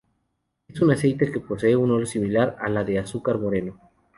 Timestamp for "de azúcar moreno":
2.83-3.79